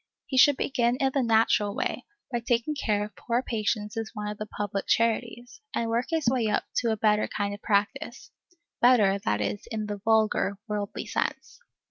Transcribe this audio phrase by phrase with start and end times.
[0.25, 4.27] He should begin in the natural way, by taking care of poor patients in one
[4.29, 8.31] of the public charities, and work his way up to a better kind of practice,
[8.81, 11.59] better, that is, in the vulgar, worldly sense.